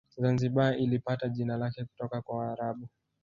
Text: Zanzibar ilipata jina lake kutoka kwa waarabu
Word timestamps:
Zanzibar 0.17 0.77
ilipata 0.77 1.29
jina 1.29 1.57
lake 1.57 1.85
kutoka 1.85 2.21
kwa 2.21 2.37
waarabu 2.37 2.87